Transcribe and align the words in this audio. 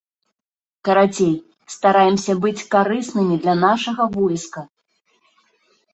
Карацей, 0.87 1.35
стараемся 1.75 2.35
быць 2.45 2.63
карыснымі 2.73 3.35
для 3.45 3.55
нашага 3.65 4.03
войска. 4.19 4.69